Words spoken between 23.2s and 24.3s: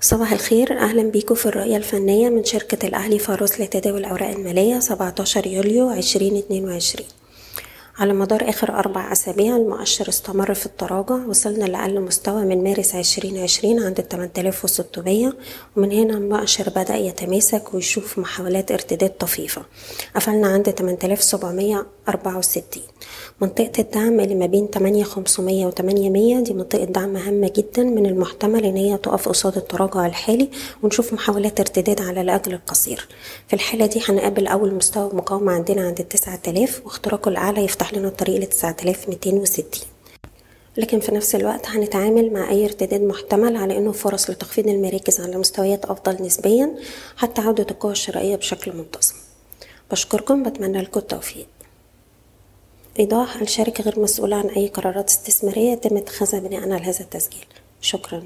منطقة الدعم